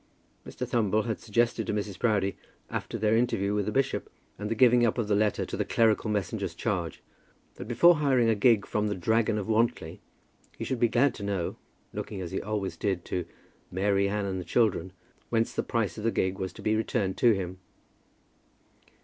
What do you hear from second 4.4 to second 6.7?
the giving up of the letter to the clerical messenger's